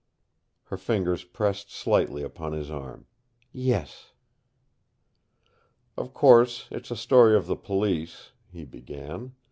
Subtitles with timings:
[0.63, 3.05] Her fingers pressed slightly upon his arm.
[3.51, 4.13] "Yes."
[5.95, 9.33] "Of course, it's a story of the Police," he began.